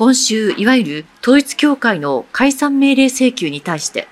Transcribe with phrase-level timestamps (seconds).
[0.00, 4.08] 今週、いわゆる統一教会の解散命令請求に対して、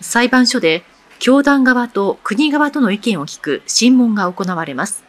[0.00, 0.84] 裁判所で
[1.18, 5.02] 教団側と国側との意見を聞く審問が行われます。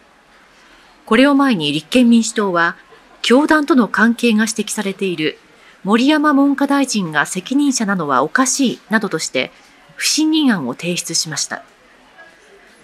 [1.05, 2.75] これを前に立憲民主党は、
[3.21, 5.37] 教団との関係が指摘されている
[5.83, 9.51] 森山文科大臣が責任者なのはおかしいなどとして
[9.95, 11.63] 不信任案を提出しました。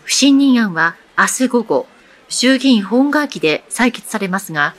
[0.03, 1.87] 不信任案は明日午後、
[2.29, 4.75] 衆議院本会議で採決されますが、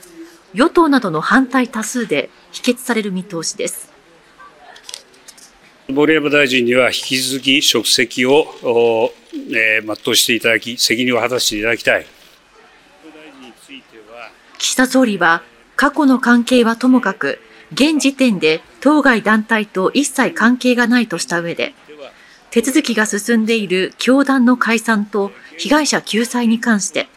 [0.57, 3.91] 与党などの反対多数で否決される見通しです。
[5.87, 8.47] 森山大臣には引き続き職責を、
[9.53, 12.07] えー、全うしていただき、責任を果たしていただきたい。
[14.57, 15.43] 岸田総理は、
[15.75, 17.39] 過去の関係はともかく、
[17.71, 21.75] 現時点で当該団体と一切関係がないとした上で、
[22.49, 27.07] 手続きが進んでいる教団の解散と被害者救済に関して、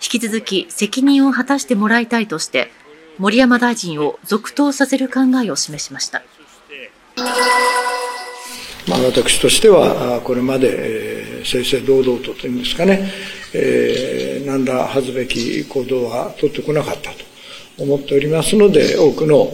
[0.00, 2.70] 引き続き責任を果たしてもらいたいとして、
[3.18, 6.22] 森山大臣を続投させる考えを示しました。
[8.88, 13.10] まあ、私としては、これまで、えー、正々堂々とというんですかね、
[13.54, 17.24] えー、何ら恥ずべき行動は取ってこなかったと
[17.78, 19.50] 思っておりますので、多くの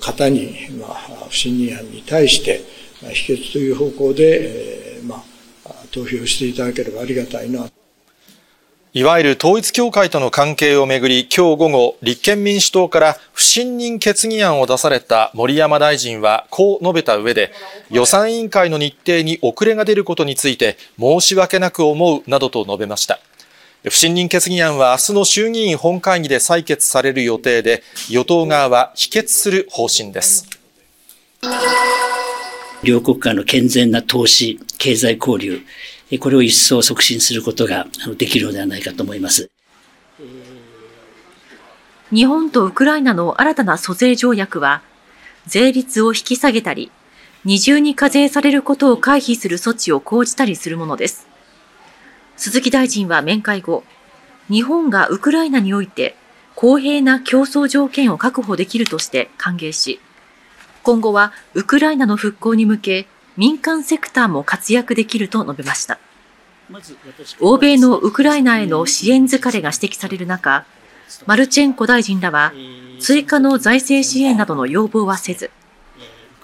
[0.00, 2.60] 方に、まあ、不信任案に対して、
[3.04, 7.73] あ否決という方向で、えー、まあ、投票していただければありがたいな。
[8.96, 17.52] いわゆる統一教会との関係をめぐり、今日午後、立憲民主党から不信任決議案を出された森山大臣は、こう述べた上で、
[17.90, 23.18] 予算委員会の日程に遅れが出ることについて、申し訳なく思うなどと述べました。
[23.82, 30.48] 不信任決議案は明日の衆議院本会議で採決される予定で、与党側は否決する方針です。
[32.84, 35.62] 両国間の健全な投資、経済交流、
[36.18, 39.50] これを一層促進することができるのではないかと思います。
[42.12, 44.82] 日本とウクライナの新たな租税条約は、
[45.46, 46.90] 税率を引き下げたり、
[47.44, 51.26] 二重に課税されることを回避する措置を講じたりするものです。
[52.36, 53.84] 鈴木大臣は面会後、
[54.48, 56.16] 日本がウクライナにおいて
[56.54, 60.00] 公平な競争条件を確保できるとして歓迎し、
[60.82, 63.06] 今後はウクライナの復興に向け
[63.36, 65.98] 民間セクターも活躍できると述べました。
[67.40, 70.64] 欧米のウクライナへの支援疲れが指摘される中、
[71.26, 72.52] マルチェンコ大臣らは
[72.98, 75.50] 追加の財政支援などの要望はせず、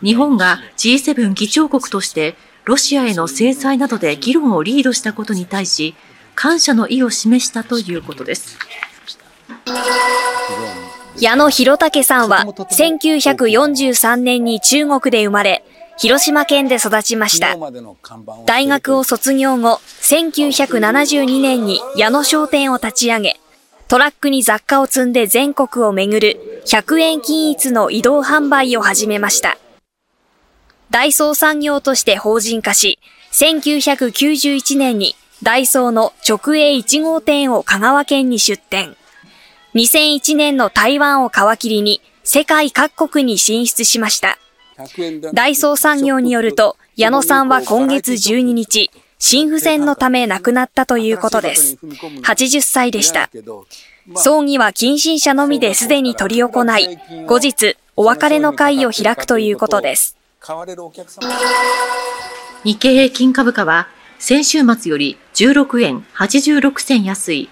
[0.02, 5.94] 日本が G7 議長国としてロシアへの制裁などで議論をリードしたことに対し、
[6.34, 8.58] 感謝の意を示したということです。
[11.18, 15.64] 矢野博武さんは1943年に中国で生まれ、
[16.00, 17.56] 広島県で育ちました。
[18.46, 23.40] 大学を卒業後、1972年に矢野商店を立ち上げ、
[23.86, 29.58] トラックに雑貨を積んで全国を巡る100円均一の移動販売を始めました。
[30.88, 32.98] ダイソー産業として法人化し、
[33.32, 38.96] 1991年にダイソーの直営1号店を香川県に出店。
[39.74, 44.38] 2001年の台湾を皮切りに世界各国に進出しました。
[45.32, 51.76] ダイソー産業によると、矢野さんは今月12日、心不全のため亡くなったということです。
[52.22, 53.30] 80歳でした。
[54.16, 60.16] 葬儀は近親者のみですでに執り行い、後日、お別れの会を開くということです。
[62.64, 63.88] 日経平均株価は、
[64.18, 67.48] 先週末より16円86銭安い、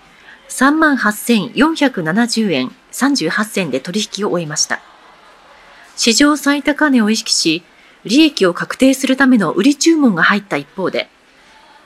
[0.49, 4.81] 38,470円38銭で取引を終えました。
[5.98, 7.64] 史上最高値を意識し、
[8.04, 11.10] 利益を確定するための売り注文が入った一方で、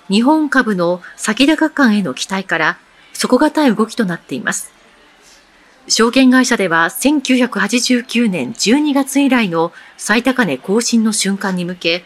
[0.09, 2.79] 日本株の先高感への期待から
[3.15, 4.71] 底堅い動きとなっています。
[5.89, 12.05] 証券会社では1989年12月以来の最高値更新の瞬間に向け、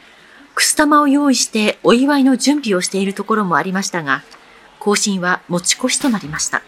[0.55, 4.22] くす玉を用意してお祝いの準備をしているところもありましたが、
[4.78, 6.62] 更新は持ち越しとなりました。